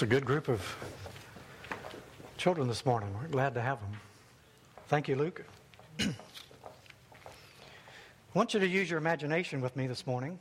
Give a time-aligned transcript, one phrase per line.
[0.00, 0.62] It's a good group of
[2.38, 3.14] children this morning.
[3.20, 3.90] We're glad to have them.
[4.88, 5.44] Thank you, Luke.
[6.00, 6.14] I
[8.32, 10.38] want you to use your imagination with me this morning.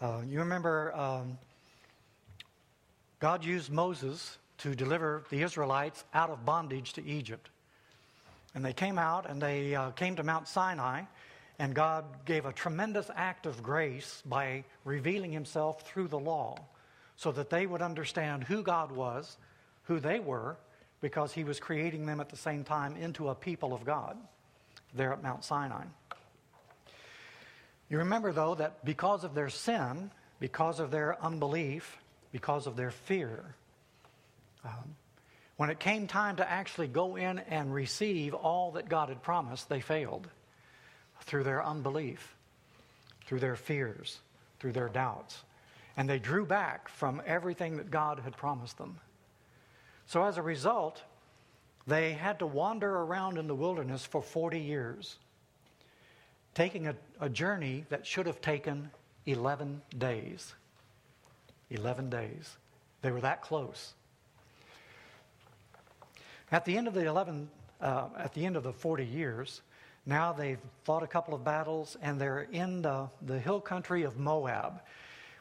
[0.00, 1.36] Uh, you remember um,
[3.18, 7.50] God used Moses to deliver the Israelites out of bondage to Egypt.
[8.54, 11.02] And they came out and they uh, came to Mount Sinai,
[11.58, 16.56] and God gave a tremendous act of grace by revealing himself through the law
[17.16, 19.36] so that they would understand who God was,
[19.84, 20.56] who they were,
[21.00, 24.16] because he was creating them at the same time into a people of God
[24.94, 25.84] there at Mount Sinai.
[27.88, 31.98] You remember, though, that because of their sin, because of their unbelief,
[32.32, 33.54] because of their fear,
[34.64, 34.96] um,
[35.56, 39.68] when it came time to actually go in and receive all that God had promised,
[39.68, 40.28] they failed
[41.22, 42.34] through their unbelief,
[43.26, 44.18] through their fears,
[44.58, 45.42] through their doubts.
[45.96, 48.98] And they drew back from everything that God had promised them.
[50.06, 51.02] So as a result,
[51.86, 55.18] they had to wander around in the wilderness for 40 years,
[56.54, 58.90] taking a, a journey that should have taken
[59.26, 60.54] 11 days.
[61.70, 62.56] 11 days.
[63.02, 63.94] They were that close.
[66.52, 67.48] At the end of the 11,
[67.80, 69.62] uh, at the end of the 40 years,
[70.06, 74.16] now they've fought a couple of battles and they're in the, the hill country of
[74.16, 74.80] Moab.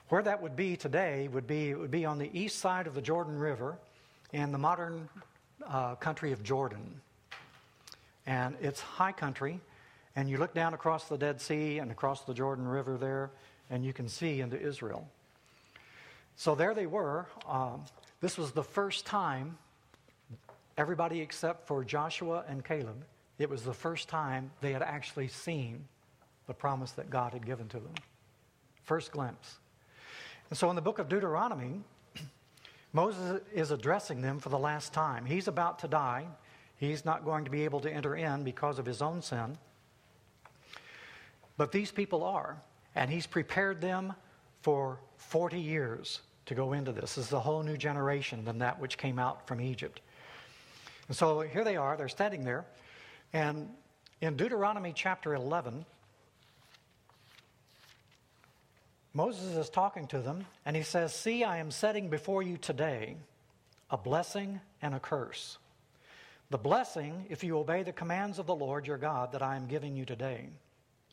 [0.10, 2.94] Where that would be today would be, it would be on the east side of
[2.94, 3.78] the Jordan River
[4.34, 5.10] in the modern
[5.68, 7.02] uh, country of Jordan.
[8.28, 9.60] And it's high country,
[10.16, 13.32] and you look down across the Dead Sea and across the Jordan River there,
[13.70, 15.08] and you can see into Israel.
[16.36, 17.28] So there they were.
[17.48, 17.86] Um,
[18.22, 19.58] this was the first time,
[20.78, 23.04] everybody except for Joshua and Caleb,
[23.40, 25.86] it was the first time they had actually seen
[26.48, 27.94] the promise that God had given to them.
[28.84, 29.58] First glimpse.
[30.50, 31.82] And so in the book of Deuteronomy,
[32.94, 35.26] Moses is addressing them for the last time.
[35.26, 36.28] He's about to die.
[36.78, 39.58] He's not going to be able to enter in because of his own sin.
[41.58, 42.62] But these people are.
[42.96, 44.14] And he's prepared them
[44.62, 47.16] for 40 years to go into this.
[47.16, 50.00] This is a whole new generation than that which came out from Egypt.
[51.08, 52.66] And so here they are, they're standing there.
[53.34, 53.70] And
[54.22, 55.86] in Deuteronomy chapter 11,
[59.16, 63.16] Moses is talking to them, and he says, See, I am setting before you today
[63.90, 65.58] a blessing and a curse.
[66.50, 69.68] The blessing, if you obey the commands of the Lord your God that I am
[69.68, 70.50] giving you today.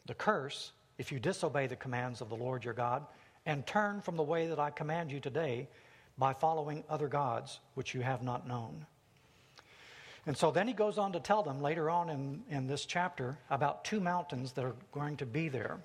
[0.07, 3.07] The curse, if you disobey the commands of the Lord your God
[3.47, 5.69] and turn from the way that I command you today
[6.19, 8.85] by following other gods which you have not known.
[10.27, 13.39] And so then he goes on to tell them later on in, in this chapter
[13.49, 15.79] about two mountains that are going to be there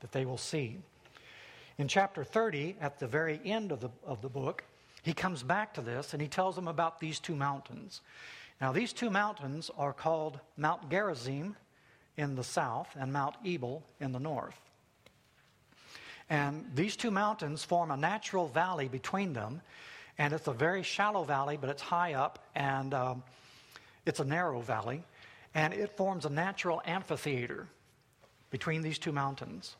[0.00, 0.78] that they will see.
[1.76, 4.64] In chapter 30, at the very end of the, of the book,
[5.02, 8.00] he comes back to this and he tells them about these two mountains.
[8.60, 11.56] Now, these two mountains are called Mount Gerizim
[12.16, 14.58] in the south and Mount Ebal in the north.
[16.30, 19.60] And these two mountains form a natural valley between them.
[20.16, 23.22] And it's a very shallow valley, but it's high up and um,
[24.06, 25.04] it's a narrow valley.
[25.54, 27.66] And it forms a natural amphitheater
[28.50, 29.76] between these two mountains.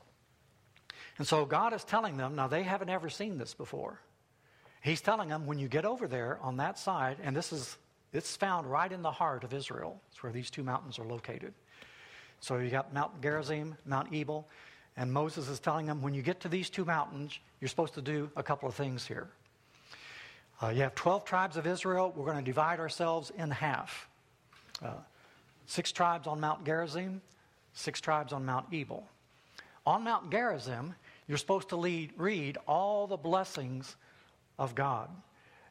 [1.19, 4.01] And so God is telling them, now they haven't ever seen this before.
[4.83, 7.79] He's telling them when you get over there on that side, and this is
[8.13, 10.01] it's found right in the heart of Israel.
[10.11, 11.53] It's where these two mountains are located.
[12.39, 14.49] So you got Mount Gerizim, Mount Ebal,
[14.97, 18.03] and Moses is telling them when you get to these two mountains, you're supposed to
[18.03, 19.29] do a couple of things here.
[20.63, 22.13] Uh, you have 12 tribes of Israel.
[22.15, 24.09] We're going to divide ourselves in half.
[24.81, 24.93] Uh,
[25.67, 27.21] six tribes on Mount Gerizim,
[27.73, 29.05] six tribes on Mount Ebal.
[29.85, 30.95] On Mount Gerizim,
[31.27, 33.97] you're supposed to lead, read all the blessings
[34.59, 35.09] of God.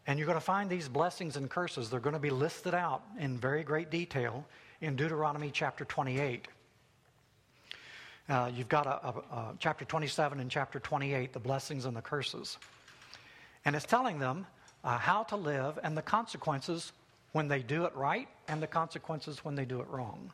[0.05, 1.89] And you're going to find these blessings and curses.
[1.89, 4.45] They're going to be listed out in very great detail
[4.81, 6.47] in Deuteronomy chapter 28.
[8.27, 12.01] Uh, you've got a, a, a chapter 27 and chapter 28, the blessings and the
[12.01, 12.57] curses.
[13.65, 14.45] And it's telling them
[14.83, 16.91] uh, how to live and the consequences
[17.31, 20.31] when they do it right and the consequences when they do it wrong.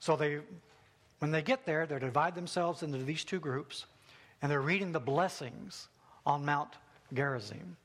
[0.00, 0.38] So they
[1.20, 3.86] when they get there, they divide themselves into these two groups,
[4.42, 5.88] and they're reading the blessings
[6.26, 6.70] on Mount
[7.12, 7.76] Gerizim.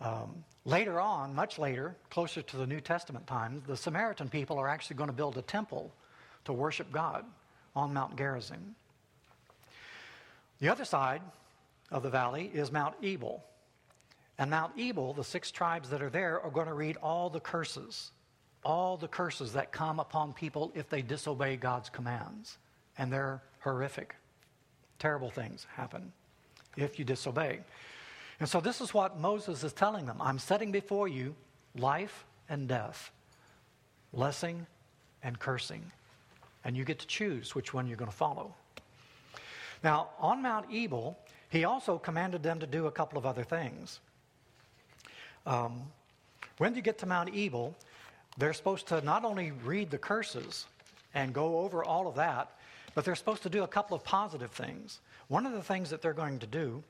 [0.00, 4.68] Um, later on, much later, closer to the New Testament times, the Samaritan people are
[4.68, 5.92] actually going to build a temple
[6.44, 7.24] to worship God
[7.74, 8.74] on Mount Gerizim.
[10.58, 11.22] The other side
[11.92, 13.44] of the valley is Mount Ebal.
[14.38, 17.40] And Mount Ebal, the six tribes that are there, are going to read all the
[17.40, 18.10] curses
[18.66, 22.58] all the curses that come upon people if they disobey God's commands.
[22.98, 24.16] And they're horrific.
[24.98, 26.12] Terrible things happen
[26.76, 27.60] if you disobey.
[28.40, 31.34] And so this is what Moses is telling them I'm setting before you
[31.76, 33.12] life and death,
[34.12, 34.66] blessing
[35.22, 35.92] and cursing.
[36.64, 38.52] And you get to choose which one you're going to follow.
[39.84, 41.16] Now, on Mount Ebal,
[41.50, 44.00] he also commanded them to do a couple of other things.
[45.46, 45.82] Um,
[46.58, 47.76] when you get to Mount Ebal,
[48.38, 50.66] they're supposed to not only read the curses
[51.14, 52.50] and go over all of that,
[52.94, 55.00] but they're supposed to do a couple of positive things.
[55.28, 56.82] One of the things that they're going to do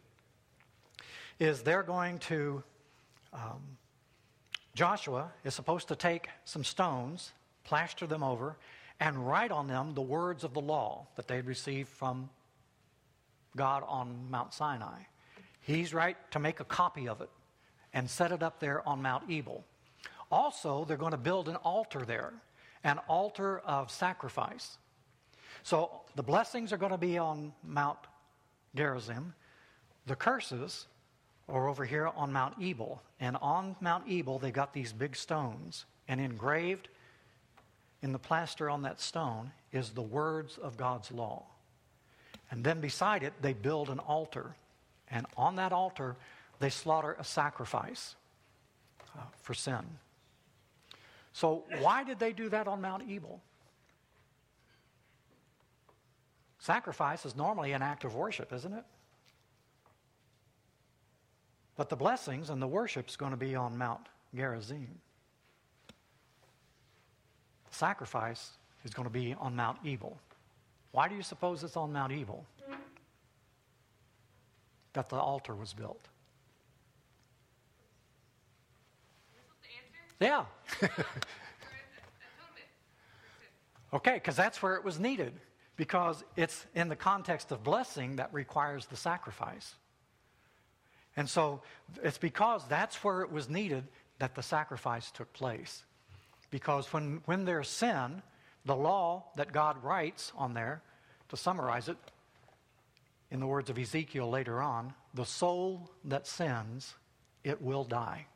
[1.38, 2.62] is they're going to,
[3.32, 3.60] um,
[4.74, 7.32] Joshua is supposed to take some stones,
[7.64, 8.56] plaster them over,
[9.00, 12.30] and write on them the words of the law that they'd received from
[13.56, 15.00] God on Mount Sinai.
[15.60, 17.30] He's right to make a copy of it
[17.92, 19.64] and set it up there on Mount Ebal.
[20.30, 22.32] Also, they're going to build an altar there,
[22.84, 24.78] an altar of sacrifice.
[25.62, 27.98] So the blessings are going to be on Mount
[28.74, 29.34] Gerizim.
[30.06, 30.86] The curses
[31.48, 33.02] are over here on Mount Ebal.
[33.20, 35.84] And on Mount Ebal, they got these big stones.
[36.08, 36.88] And engraved
[38.02, 41.44] in the plaster on that stone is the words of God's law.
[42.50, 44.54] And then beside it, they build an altar.
[45.10, 46.16] And on that altar,
[46.58, 48.14] they slaughter a sacrifice
[49.16, 49.84] uh, for sin.
[51.36, 53.42] So, why did they do that on Mount Ebal?
[56.58, 58.84] Sacrifice is normally an act of worship, isn't it?
[61.76, 64.88] But the blessings and the worship is going to be on Mount Gerizim.
[67.70, 68.52] Sacrifice
[68.86, 70.18] is going to be on Mount Ebal.
[70.92, 72.46] Why do you suppose it's on Mount Ebal
[74.94, 76.08] that the altar was built?
[80.20, 80.44] Yeah.
[83.94, 85.34] okay, because that's where it was needed.
[85.76, 89.74] Because it's in the context of blessing that requires the sacrifice.
[91.16, 91.62] And so
[92.02, 93.84] it's because that's where it was needed
[94.18, 95.84] that the sacrifice took place.
[96.50, 98.22] Because when, when there's sin,
[98.64, 100.82] the law that God writes on there,
[101.28, 101.96] to summarize it,
[103.30, 106.94] in the words of Ezekiel later on, the soul that sins,
[107.42, 108.26] it will die.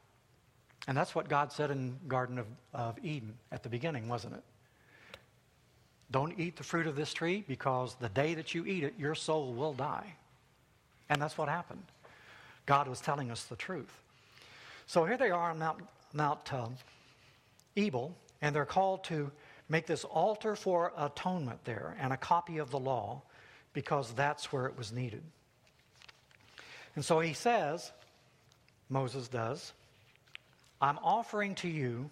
[0.88, 4.42] And that's what God said in Garden of, of Eden at the beginning, wasn't it?
[6.10, 9.14] Don't eat the fruit of this tree because the day that you eat it, your
[9.14, 10.14] soul will die.
[11.08, 11.84] And that's what happened.
[12.66, 13.92] God was telling us the truth.
[14.86, 15.82] So here they are on Mount,
[16.12, 16.74] Mount um,
[17.76, 19.30] Ebal, and they're called to
[19.68, 23.22] make this altar for atonement there and a copy of the law
[23.72, 25.22] because that's where it was needed.
[26.96, 27.92] And so he says,
[28.88, 29.72] Moses does,
[30.80, 32.10] I'm offering to you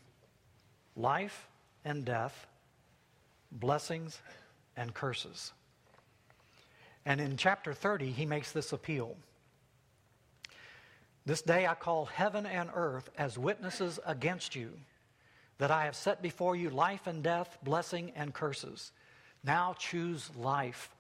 [0.97, 1.49] life
[1.85, 2.47] and death,
[3.51, 4.21] blessings
[4.77, 5.53] and curses.
[7.07, 9.17] And in chapter 30, he makes this appeal.
[11.25, 14.73] This day I call heaven and earth as witnesses against you
[15.59, 18.93] that I have set before you life and death, blessing and curses.
[19.45, 20.91] Now choose life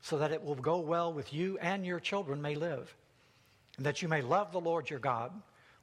[0.00, 2.94] so that it will go well with you and your children may live,
[3.76, 5.32] and that you may love the Lord your God,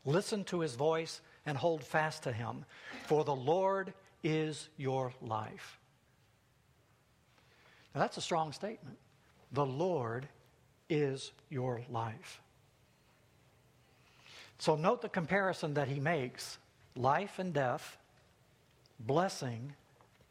[0.05, 2.65] listen to his voice, and hold fast to him.
[3.05, 5.79] For the Lord is your life.
[7.93, 8.97] Now that's a strong statement.
[9.51, 10.27] The Lord
[10.89, 12.41] is your life.
[14.57, 16.57] So note the comparison that he makes
[16.95, 17.97] life and death,
[18.99, 19.73] blessing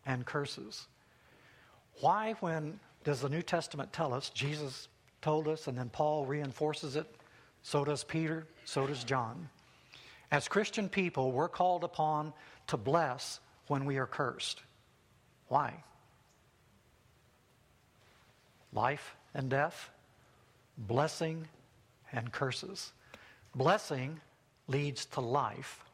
[0.07, 0.87] and curses.
[2.01, 4.31] Why, when does the New Testament tell us?
[4.31, 4.89] Jesus
[5.23, 7.07] told us, and then Paul reinforces it.
[7.63, 9.49] So does Peter, so does John.
[10.31, 12.33] As Christian people, we're called upon
[12.69, 14.61] to bless when we are cursed.
[15.49, 15.83] Why?
[18.73, 19.91] Life and death,
[20.77, 21.49] blessing
[22.13, 22.93] and curses.
[23.55, 24.21] Blessing
[24.67, 25.85] leads to life,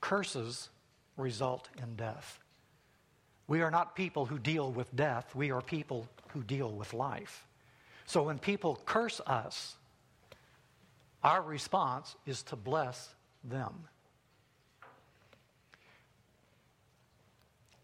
[0.00, 0.68] curses
[1.16, 2.38] result in death.
[3.48, 7.44] We are not people who deal with death, we are people who deal with life.
[8.06, 9.76] So when people curse us,
[11.24, 13.15] our response is to bless
[13.48, 13.72] them.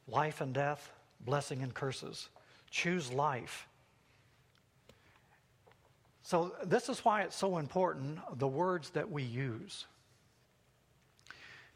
[0.08, 0.92] Life and death,
[1.24, 2.28] blessing and curses.
[2.70, 3.68] Choose life.
[6.22, 9.86] So, this is why it's so important the words that we use.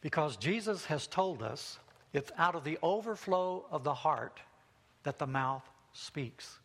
[0.00, 1.78] Because Jesus has told us
[2.12, 4.40] it's out of the overflow of the heart
[5.02, 6.58] that the mouth speaks.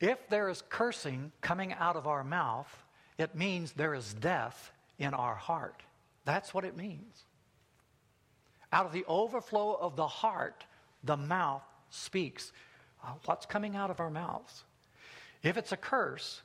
[0.00, 2.84] If there is cursing coming out of our mouth,
[3.18, 5.82] it means there is death in our heart.
[6.26, 7.24] That's what it means.
[8.72, 10.64] Out of the overflow of the heart,
[11.02, 12.52] the mouth speaks.
[13.02, 14.64] Uh, what's coming out of our mouths?
[15.42, 16.42] If it's a curse,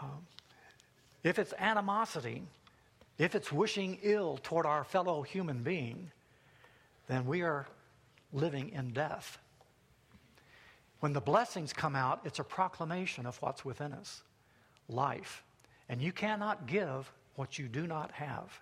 [0.00, 0.26] um,
[1.22, 2.42] if it's animosity,
[3.18, 6.10] if it's wishing ill toward our fellow human being,
[7.06, 7.66] then we are
[8.32, 9.38] living in death.
[11.00, 14.22] When the blessings come out, it's a proclamation of what's within us
[14.88, 15.44] life.
[15.90, 18.58] And you cannot give what you do not have.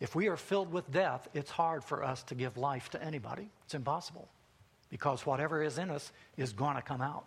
[0.00, 3.48] If we are filled with death, it's hard for us to give life to anybody.
[3.64, 4.28] It's impossible
[4.90, 7.26] because whatever is in us is going to come out.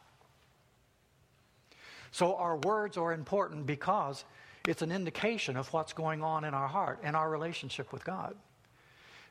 [2.12, 4.24] So our words are important because
[4.68, 8.36] it's an indication of what's going on in our heart and our relationship with God.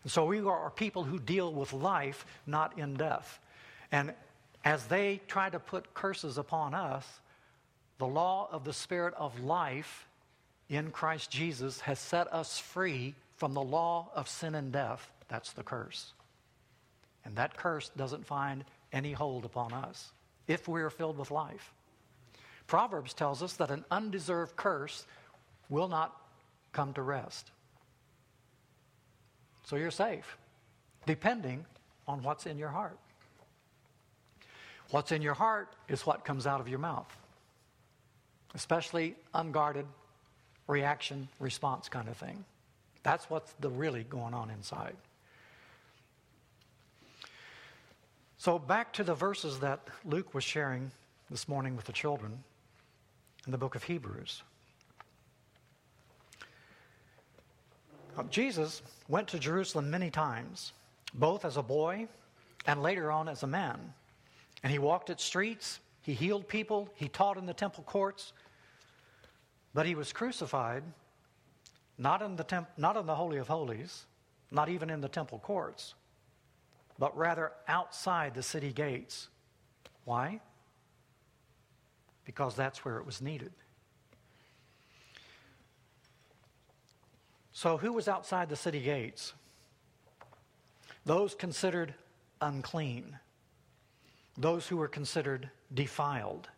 [0.03, 3.41] And so we are people who deal with life, not in death.
[3.93, 4.15] And
[4.65, 7.07] as they try to put curses upon us,
[7.99, 10.09] the law of the Spirit of life
[10.69, 15.11] in Christ Jesus has set us free from the law of sin and death.
[15.29, 16.13] That's the curse.
[17.25, 20.11] And that curse doesn't find any hold upon us
[20.47, 21.73] if we are filled with life.
[22.67, 25.07] Proverbs tells us that an undeserved curse
[25.71, 26.15] will not
[26.73, 27.51] come to rest.
[29.65, 30.37] So you're safe,
[31.07, 31.65] depending
[32.07, 32.99] on what's in your heart.
[34.91, 37.15] What's in your heart is what comes out of your mouth,
[38.55, 39.87] especially unguarded
[40.67, 42.45] reaction response kind of thing.
[43.03, 44.97] That's what's the really going on inside.
[48.37, 50.91] So back to the verses that Luke was sharing
[51.31, 52.45] this morning with the children
[53.47, 54.43] in the book of Hebrews.
[58.31, 60.73] Jesus went to Jerusalem many times,
[61.15, 62.09] both as a boy
[62.67, 63.93] and later on as a man.
[64.63, 68.33] And he walked its streets, he healed people, he taught in the temple courts.
[69.75, 70.83] But he was crucified
[71.99, 74.07] not in the, temp- not in the Holy of Holies,
[74.51, 75.95] not even in the temple courts,
[76.99, 79.29] but rather outside the city gates.
[80.05, 80.41] Why?
[82.25, 83.53] Because that's where it was needed.
[87.53, 89.33] So, who was outside the city gates?
[91.05, 91.93] Those considered
[92.41, 93.19] unclean,
[94.37, 96.49] those who were considered defiled,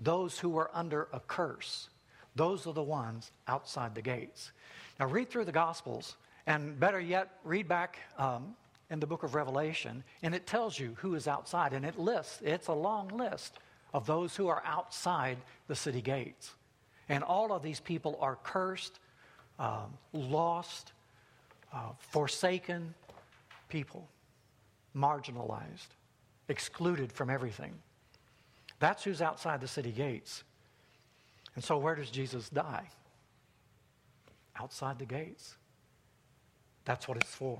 [0.00, 1.88] those who were under a curse.
[2.34, 4.52] Those are the ones outside the gates.
[4.98, 8.54] Now, read through the Gospels, and better yet, read back um,
[8.90, 12.40] in the book of Revelation, and it tells you who is outside, and it lists,
[12.44, 13.58] it's a long list
[13.94, 16.52] of those who are outside the city gates.
[17.08, 18.98] And all of these people are cursed
[19.58, 20.92] um, lost,
[21.72, 22.94] uh, forsaken
[23.68, 24.08] people,
[24.96, 25.88] marginalized,
[26.48, 27.72] excluded from everything.
[28.80, 30.42] That's who's outside the city gates.
[31.54, 32.88] And so, where does Jesus die?
[34.56, 35.56] Outside the gates.
[36.84, 37.58] That's what it's for.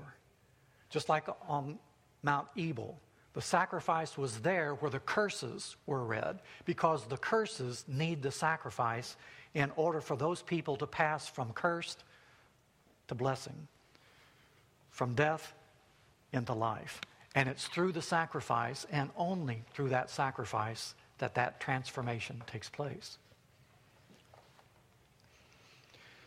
[0.89, 1.79] Just like on
[2.23, 2.99] Mount Ebal,
[3.33, 9.15] the sacrifice was there where the curses were read because the curses need the sacrifice
[9.53, 12.03] in order for those people to pass from cursed
[13.07, 13.67] to blessing,
[14.91, 15.53] from death
[16.31, 17.01] into life.
[17.35, 23.17] And it's through the sacrifice and only through that sacrifice that that transformation takes place.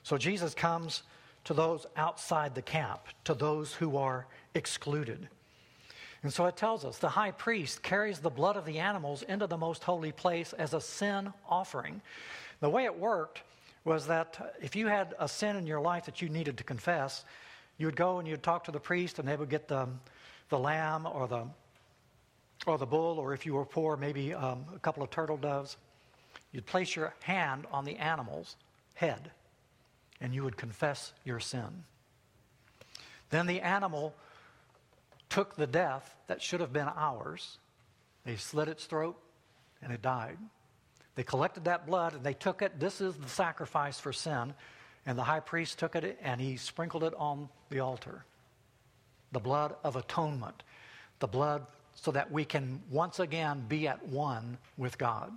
[0.06, 1.02] So Jesus comes
[1.46, 5.26] to those outside the camp, to those who are excluded.
[6.22, 9.48] And so it tells us the high priest carries the blood of the animals into
[9.48, 12.00] the most holy place as a sin offering.
[12.60, 13.42] The way it worked
[13.84, 17.24] was that if you had a sin in your life that you needed to confess,
[17.76, 19.88] you would go and you'd talk to the priest, and they would get the,
[20.50, 21.48] the lamb or the,
[22.64, 25.76] or the bull, or if you were poor, maybe um, a couple of turtle doves.
[26.52, 28.54] You'd place your hand on the animal's
[28.94, 29.32] head,
[30.20, 31.84] and you would confess your sin.
[33.30, 34.14] Then the animal
[35.28, 37.58] took the death that should have been ours.
[38.24, 39.20] They slit its throat,
[39.82, 40.38] and it died.
[41.16, 42.78] They collected that blood and they took it.
[42.78, 44.54] This is the sacrifice for sin.
[45.06, 48.24] And the high priest took it and he sprinkled it on the altar.
[49.32, 50.62] The blood of atonement.
[51.18, 55.32] The blood so that we can once again be at one with God.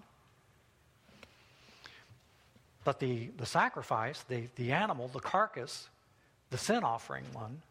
[2.84, 5.90] But the, the sacrifice, the, the animal, the carcass,
[6.50, 7.62] the sin offering one,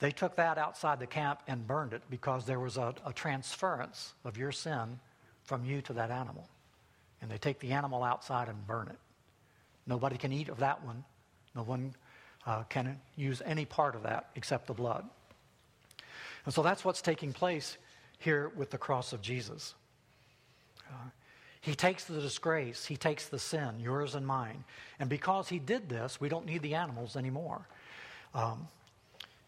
[0.00, 4.14] they took that outside the camp and burned it because there was a, a transference
[4.24, 4.98] of your sin
[5.44, 6.48] from you to that animal
[7.20, 8.98] and they take the animal outside and burn it.
[9.86, 11.04] Nobody can eat of that one.
[11.54, 11.94] No one
[12.46, 15.04] uh, can use any part of that except the blood.
[16.44, 17.76] And so that's what's taking place
[18.18, 19.74] here with the cross of Jesus.
[20.88, 21.10] Uh,
[21.60, 24.64] he takes the disgrace, he takes the sin, yours and mine.
[24.98, 27.66] And because he did this, we don't need the animals anymore.
[28.34, 28.66] Um,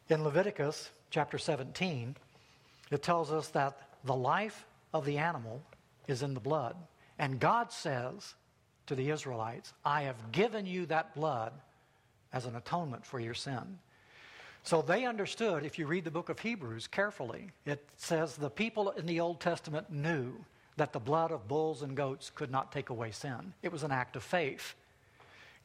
[0.08, 2.14] in Leviticus chapter 17,
[2.90, 5.62] it tells us that the life of the animal
[6.06, 6.76] is in the blood.
[7.18, 8.34] And God says
[8.86, 11.52] to the Israelites, I have given you that blood
[12.32, 13.78] as an atonement for your sin.
[14.64, 18.90] So they understood, if you read the book of Hebrews carefully, it says the people
[18.90, 20.32] in the Old Testament knew
[20.76, 23.52] that the blood of bulls and goats could not take away sin.
[23.62, 24.74] It was an act of faith.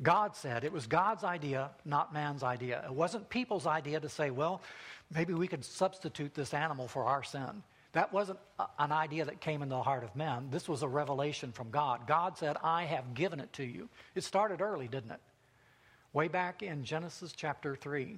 [0.01, 2.83] God said it was God's idea, not man's idea.
[2.85, 4.61] It wasn't people's idea to say, well,
[5.13, 7.63] maybe we could substitute this animal for our sin.
[7.93, 8.37] That wasn't
[8.77, 10.49] an idea that came in the heart of men.
[10.51, 12.05] This was a revelation from God.
[12.05, 13.89] God said, I have given it to you.
[14.13, 15.21] It started early, didn't it?
[16.13, 18.17] Way back in Genesis chapter 3.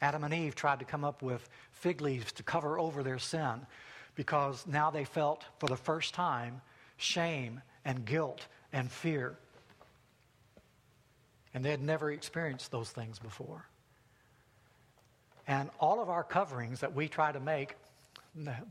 [0.00, 3.66] Adam and Eve tried to come up with fig leaves to cover over their sin
[4.18, 6.60] because now they felt for the first time
[6.96, 9.38] shame and guilt and fear.
[11.54, 13.64] And they had never experienced those things before.
[15.46, 17.76] And all of our coverings that we try to make,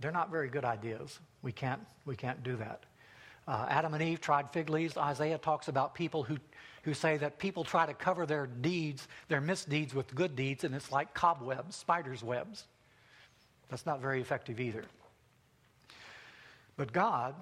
[0.01, 1.17] they're not very good ideas.
[1.41, 2.83] We can't, we can't do that.
[3.47, 4.97] Uh, Adam and Eve tried fig leaves.
[4.97, 6.35] Isaiah talks about people who,
[6.83, 10.75] who say that people try to cover their deeds, their misdeeds, with good deeds, and
[10.75, 12.65] it's like cobwebs, spiders' webs.
[13.69, 14.83] That's not very effective either.
[16.77, 17.35] But God,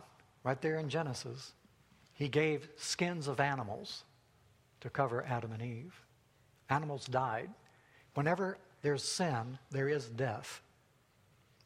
[0.44, 1.54] right there in Genesis,
[2.14, 4.04] He gave skins of animals
[4.82, 5.94] to cover Adam and Eve.
[6.70, 7.50] Animals died.
[8.16, 10.62] Whenever there's sin, there is death.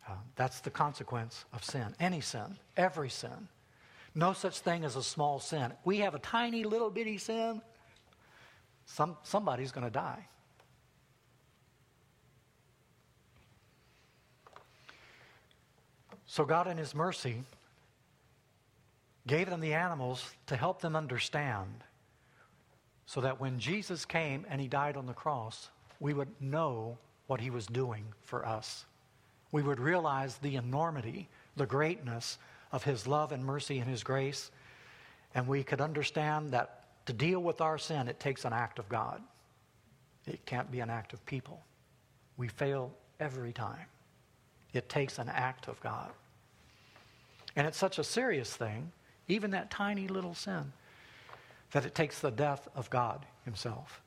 [0.07, 1.95] Uh, that's the consequence of sin.
[1.99, 3.47] Any sin, every sin.
[4.15, 5.71] No such thing as a small sin.
[5.85, 7.61] We have a tiny little bitty sin,
[8.85, 10.25] some, somebody's going to die.
[16.25, 17.43] So, God, in His mercy,
[19.29, 21.83] gave them the animals to help them understand
[23.05, 27.39] so that when Jesus came and He died on the cross, we would know what
[27.39, 28.85] He was doing for us.
[29.51, 32.39] We would realize the enormity, the greatness
[32.71, 34.49] of His love and mercy and His grace,
[35.35, 38.89] and we could understand that to deal with our sin, it takes an act of
[38.89, 39.21] God.
[40.25, 41.61] It can't be an act of people.
[42.37, 43.85] We fail every time.
[44.73, 46.09] It takes an act of God.
[47.55, 48.91] And it's such a serious thing,
[49.29, 50.73] even that tiny little sin,
[51.71, 54.01] that it takes the death of God Himself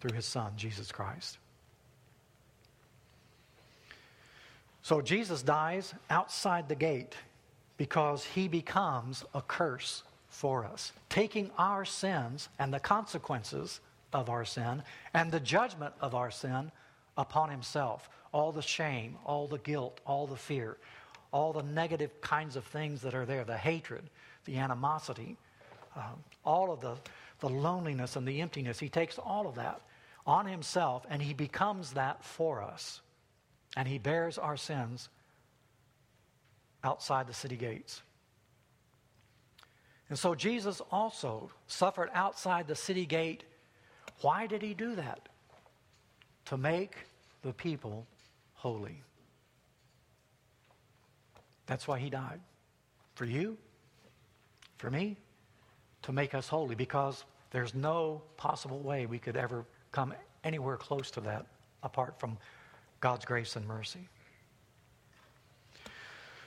[0.00, 1.38] through His Son, Jesus Christ.
[4.82, 7.14] So Jesus dies outside the gate
[7.76, 13.80] because he becomes a curse for us, taking our sins and the consequences
[14.12, 14.82] of our sin
[15.14, 16.70] and the judgment of our sin
[17.16, 18.08] upon himself.
[18.32, 20.76] All the shame, all the guilt, all the fear,
[21.32, 24.02] all the negative kinds of things that are there the hatred,
[24.44, 25.36] the animosity,
[25.96, 26.96] um, all of the,
[27.40, 28.78] the loneliness and the emptiness.
[28.78, 29.80] He takes all of that
[30.26, 33.00] on himself and he becomes that for us.
[33.76, 35.08] And he bears our sins
[36.82, 38.02] outside the city gates.
[40.08, 43.44] And so Jesus also suffered outside the city gate.
[44.22, 45.28] Why did he do that?
[46.46, 46.96] To make
[47.42, 48.06] the people
[48.54, 49.02] holy.
[51.66, 52.40] That's why he died.
[53.14, 53.56] For you,
[54.80, 55.16] for me,
[56.02, 61.10] to make us holy, because there's no possible way we could ever come anywhere close
[61.12, 61.46] to that
[61.82, 62.38] apart from
[63.00, 64.08] God's grace and mercy.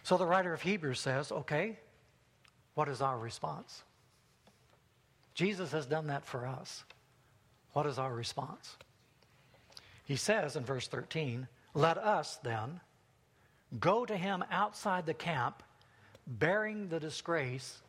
[0.04, 1.78] So the writer of Hebrews says, okay,
[2.74, 3.84] what is our response?
[5.36, 6.84] Jesus has done that for us.
[7.74, 8.78] What is our response?
[10.06, 12.82] He says in verse 13, Let us then
[13.80, 15.63] go to him outside the camp,
[16.28, 17.82] bearing the disgrace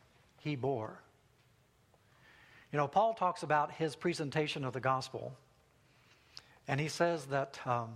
[0.45, 1.01] he bore.
[2.71, 5.33] You know, Paul talks about his presentation of the gospel,
[6.67, 7.89] and he says that um,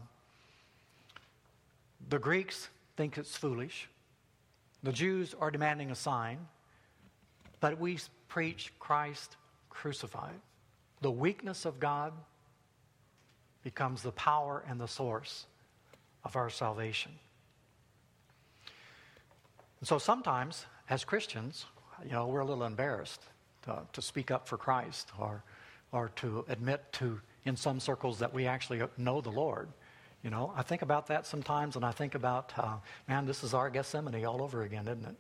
[2.09, 3.87] the Greeks think it's foolish,
[4.81, 6.39] the Jews are demanding a sign,
[7.59, 9.37] but we preach Christ
[9.69, 10.39] crucified.
[11.01, 12.13] The weakness of God
[13.63, 15.45] becomes the power and the source
[16.23, 17.11] of our salvation.
[19.79, 21.65] And so sometimes, as Christians,
[22.05, 23.21] you know, we're a little embarrassed
[23.63, 25.43] to, to speak up for Christ or,
[25.91, 29.69] or to admit to, in some circles, that we actually know the Lord.
[30.23, 32.75] You know, I think about that sometimes, and I think about, uh,
[33.07, 35.15] man, this is our Gethsemane all over again, isn't it?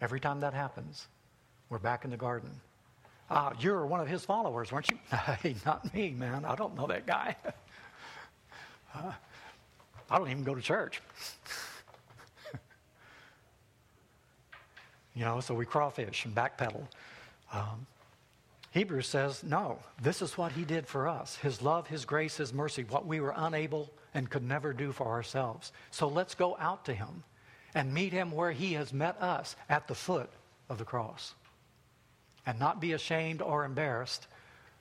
[0.00, 1.08] Every time that happens,
[1.68, 2.50] we're back in the garden.
[3.30, 4.98] Ah, you're one of his followers, weren't you?
[5.42, 6.44] hey, not me, man.
[6.44, 7.34] I don't know that guy.
[8.94, 9.12] uh,
[10.10, 11.00] I don't even go to church.
[15.14, 16.86] you know, so we crawfish and backpedal.
[17.52, 17.86] Um,
[18.70, 22.52] Hebrews says, no, this is what he did for us his love, his grace, his
[22.52, 25.72] mercy, what we were unable and could never do for ourselves.
[25.90, 27.24] So let's go out to him
[27.74, 30.30] and meet him where he has met us at the foot
[30.68, 31.34] of the cross.
[32.46, 34.26] and not be ashamed or embarrassed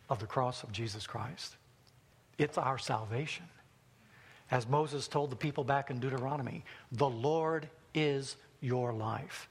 [0.09, 1.55] of the cross of Jesus Christ.
[2.37, 3.45] It's our salvation.
[4.49, 9.47] As Moses told the people back in Deuteronomy, the Lord is your life.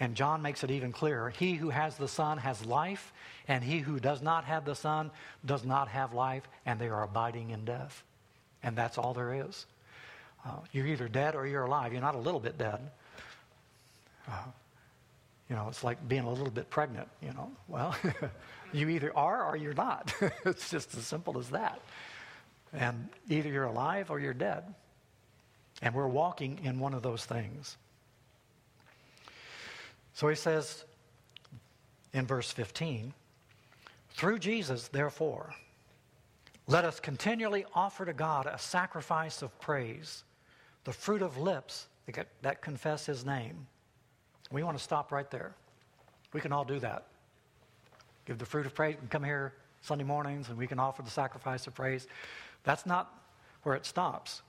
[0.00, 1.30] And John makes it even clearer.
[1.30, 3.12] He who has the Son has life,
[3.48, 5.10] and he who does not have the Son
[5.44, 8.04] does not have life, and they are abiding in death.
[8.62, 9.66] And that's all there is.
[10.46, 11.92] Uh, you're either dead or you're alive.
[11.92, 12.80] You're not a little bit dead.
[14.28, 14.44] Uh,
[15.48, 17.50] you know, it's like being a little bit pregnant, you know.
[17.66, 17.96] Well,
[18.72, 20.14] you either are or you're not.
[20.44, 21.80] it's just as simple as that.
[22.72, 24.62] And either you're alive or you're dead.
[25.80, 27.76] And we're walking in one of those things.
[30.18, 30.84] So he says
[32.12, 33.14] in verse 15,
[34.10, 35.54] through Jesus, therefore,
[36.66, 40.24] let us continually offer to God a sacrifice of praise,
[40.82, 41.86] the fruit of lips
[42.42, 43.68] that confess his name.
[44.50, 45.54] We want to stop right there.
[46.32, 47.06] We can all do that.
[48.26, 48.96] Give the fruit of praise.
[48.96, 52.08] Can come here Sunday mornings and we can offer the sacrifice of praise.
[52.64, 53.22] That's not
[53.62, 54.42] where it stops.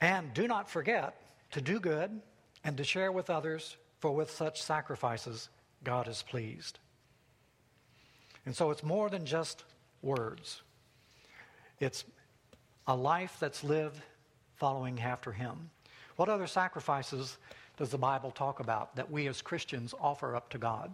[0.00, 2.22] And do not forget to do good
[2.64, 5.48] and to share with others, for with such sacrifices
[5.84, 6.78] God is pleased.
[8.46, 9.64] And so it's more than just
[10.02, 10.62] words,
[11.78, 12.04] it's
[12.86, 14.00] a life that's lived
[14.56, 15.70] following after Him.
[16.16, 17.38] What other sacrifices
[17.76, 20.92] does the Bible talk about that we as Christians offer up to God?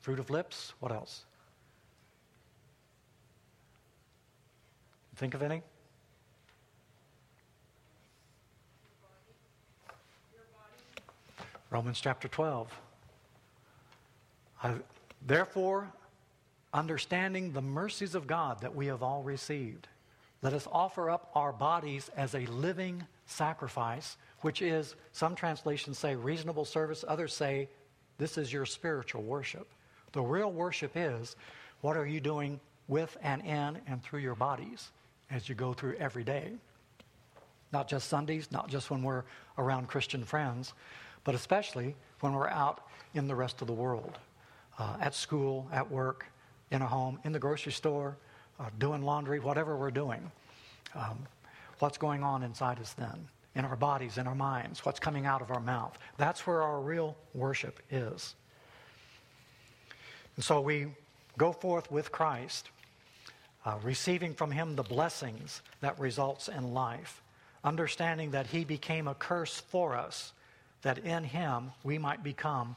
[0.00, 0.74] Fruit of lips?
[0.78, 1.24] What else?
[5.16, 5.62] Think of any?
[11.70, 12.80] Romans chapter 12.
[14.62, 14.74] I,
[15.26, 15.92] therefore,
[16.72, 19.86] understanding the mercies of God that we have all received,
[20.40, 26.14] let us offer up our bodies as a living sacrifice, which is, some translations say
[26.14, 27.68] reasonable service, others say
[28.16, 29.68] this is your spiritual worship.
[30.12, 31.36] The real worship is
[31.82, 34.90] what are you doing with and in and through your bodies
[35.30, 36.52] as you go through every day?
[37.72, 39.24] Not just Sundays, not just when we're
[39.58, 40.72] around Christian friends,
[41.24, 44.18] but especially when we're out in the rest of the world
[44.78, 46.26] uh, at school, at work,
[46.70, 48.16] in a home, in the grocery store,
[48.60, 50.30] uh, doing laundry, whatever we're doing.
[50.94, 51.26] Um,
[51.78, 53.28] what's going on inside us then?
[53.54, 55.98] In our bodies, in our minds, what's coming out of our mouth.
[56.16, 58.34] That's where our real worship is.
[60.36, 60.86] And so we
[61.36, 62.70] go forth with Christ,
[63.64, 67.22] uh, receiving from him the blessings that results in life,
[67.64, 70.32] understanding that he became a curse for us,
[70.82, 72.76] that in him we might become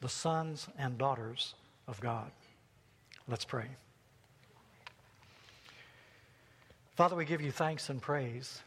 [0.00, 1.54] the sons and daughters
[1.86, 2.30] of God.
[3.28, 3.66] Let's pray.
[6.94, 8.60] Father, we give you thanks and praise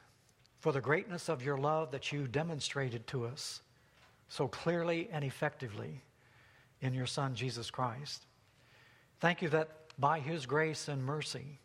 [0.59, 3.61] for the greatness of your love that you demonstrated to us
[4.29, 6.01] so clearly and effectively
[6.81, 8.25] in your Son, Jesus Christ.
[9.19, 11.59] Thank you that by his grace and mercy,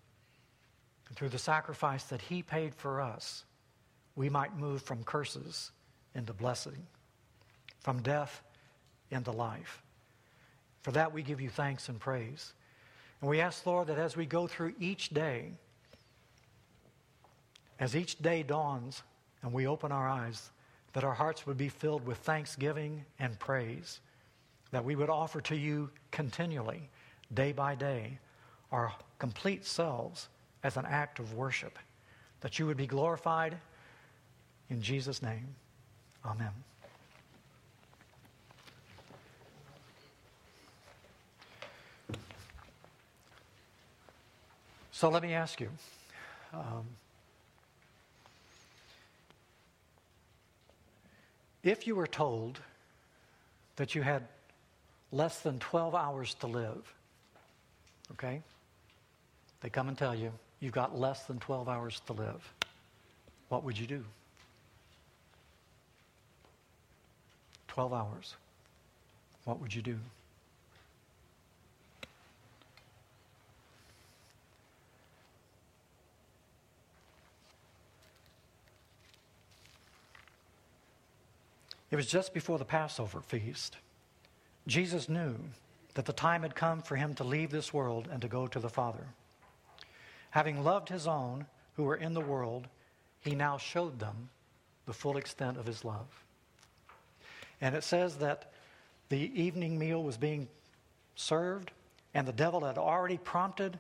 [1.09, 3.44] and through the sacrifice that he paid for us,
[4.14, 5.72] we might move from curses
[6.14, 6.87] into blessing,
[7.82, 8.42] from death
[9.10, 9.82] into life.
[10.82, 12.52] For that we give you thanks and praise.
[13.20, 15.52] And we ask, Lord, that as we go through each day,
[17.78, 19.02] as each day dawns
[19.42, 20.50] and we open our eyes,
[20.92, 24.00] that our hearts would be filled with thanksgiving and praise,
[24.72, 26.88] that we would offer to you continually,
[27.34, 28.18] day by day,
[28.70, 30.28] our complete selves
[30.64, 31.78] as an act of worship,
[32.40, 33.56] that you would be glorified
[34.70, 35.54] in Jesus' name.
[36.24, 36.50] Amen.
[45.02, 45.68] So let me ask you.
[46.54, 46.84] Um,
[51.64, 52.60] if you were told
[53.74, 54.22] that you had
[55.10, 56.94] less than 12 hours to live,
[58.12, 58.42] okay?
[59.60, 62.52] They come and tell you you've got less than 12 hours to live.
[63.48, 64.04] What would you do?
[67.66, 68.36] 12 hours.
[69.46, 69.98] What would you do?
[81.92, 83.76] It was just before the Passover feast.
[84.66, 85.37] Jesus knew
[85.92, 88.59] that the time had come for him to leave this world and to go to
[88.59, 89.07] the Father.
[90.31, 91.44] Having loved his own
[91.76, 92.66] who were in the world,
[93.20, 94.31] he now showed them
[94.87, 96.07] the full extent of his love.
[97.61, 98.52] And it says that
[99.11, 100.48] the evening meal was being
[101.14, 101.72] served,
[102.14, 103.78] and the devil had already prompted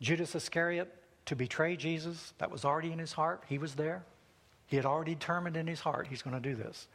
[0.00, 0.90] Judas Iscariot
[1.26, 2.32] to betray Jesus.
[2.38, 3.44] That was already in his heart.
[3.50, 4.02] He was there.
[4.66, 6.88] He had already determined in his heart he's going to do this.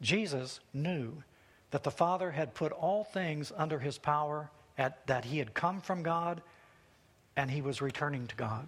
[0.00, 1.22] Jesus knew
[1.70, 5.80] that the Father had put all things under his power, at, that he had come
[5.80, 6.40] from God,
[7.36, 8.66] and he was returning to God.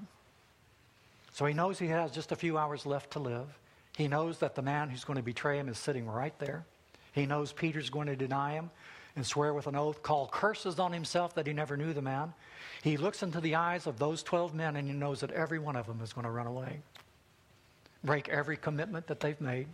[1.32, 3.46] So he knows he has just a few hours left to live.
[3.96, 6.64] He knows that the man who's going to betray him is sitting right there.
[7.12, 8.70] He knows Peter's going to deny him
[9.16, 12.32] and swear with an oath, call curses on himself that he never knew the man.
[12.82, 15.76] He looks into the eyes of those 12 men and he knows that every one
[15.76, 16.80] of them is going to run away,
[18.04, 19.66] break every commitment that they've made,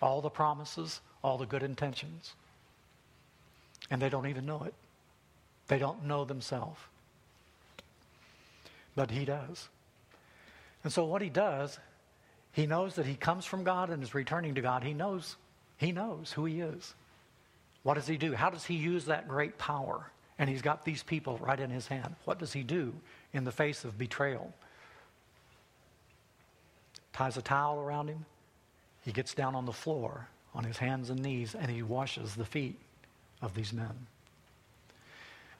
[0.00, 2.34] all the promises, all the good intentions.
[3.90, 4.74] And they don't even know it.
[5.68, 6.80] They don't know themselves.
[8.94, 9.68] But he does.
[10.82, 11.78] And so what he does,
[12.52, 14.82] he knows that he comes from God and is returning to God.
[14.82, 15.36] He knows,
[15.76, 16.94] he knows who he is.
[17.82, 18.34] What does he do?
[18.34, 20.10] How does he use that great power?
[20.38, 22.14] And he's got these people right in his hand.
[22.24, 22.94] What does he do
[23.32, 24.52] in the face of betrayal?
[27.12, 28.24] Ties a towel around him.
[29.10, 32.44] He gets down on the floor on his hands and knees and he washes the
[32.44, 32.76] feet
[33.42, 34.06] of these men.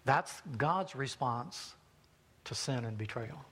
[0.04, 1.74] That's God's response
[2.44, 3.44] to sin and betrayal.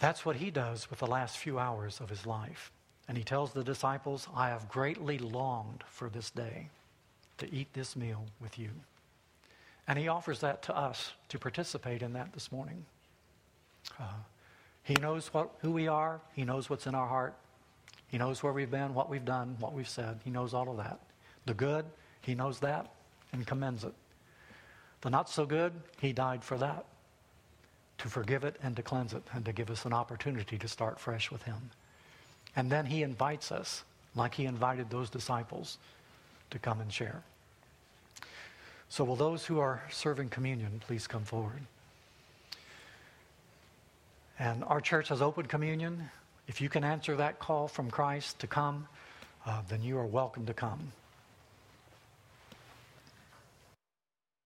[0.00, 2.72] That's what he does with the last few hours of his life.
[3.06, 6.66] And he tells the disciples, I have greatly longed for this day
[7.38, 8.70] to eat this meal with you.
[9.86, 12.84] And he offers that to us to participate in that this morning.
[14.00, 14.14] Uh,
[14.82, 17.34] he knows what, who we are, he knows what's in our heart,
[18.08, 20.20] he knows where we've been, what we've done, what we've said.
[20.22, 21.00] He knows all of that.
[21.46, 21.86] The good,
[22.20, 22.90] he knows that
[23.32, 23.94] and commends it.
[25.00, 26.84] The not so good, he died for that
[27.98, 30.98] to forgive it and to cleanse it and to give us an opportunity to start
[30.98, 31.70] fresh with him.
[32.54, 35.78] And then he invites us, like he invited those disciples,
[36.50, 37.22] to come and share.
[38.88, 41.62] So, will those who are serving communion please come forward?
[44.42, 46.10] And our church has open communion.
[46.48, 48.88] If you can answer that call from Christ to come,
[49.46, 50.90] uh, then you are welcome to come.